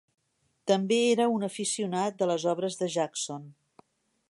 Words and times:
També 0.71 0.97
era 1.09 1.27
un 1.33 1.45
aficionat 1.49 2.17
de 2.23 2.31
les 2.33 2.47
obres 2.55 2.79
de 2.83 2.91
Jackson. 2.97 3.49